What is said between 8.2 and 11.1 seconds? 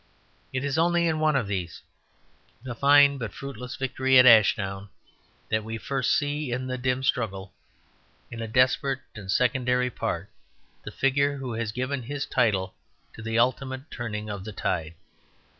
in a desperate and secondary part, the